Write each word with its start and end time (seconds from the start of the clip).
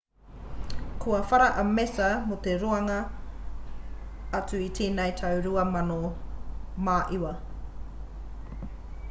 kua 1.01 1.19
whara 1.29 1.49
a 1.61 1.63
massa 1.75 2.07
mō 2.29 2.37
te 2.47 2.55
roanga 2.63 2.97
atu 4.39 4.63
o 4.69 4.71
tēnei 4.81 5.15
tau 5.21 5.45
2009 5.49 7.37